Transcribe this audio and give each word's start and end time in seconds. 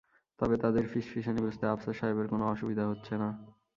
তবে 0.39 0.55
তাদের 0.57 0.83
ফিসফিসানি 0.91 1.39
বুঝতে 1.41 1.65
আফসার 1.67 1.95
সাহেবের 1.99 2.27
কোনো 2.27 2.43
অসুবিধা 2.53 2.83
হচ্ছে 2.87 3.13
না। 3.17 3.29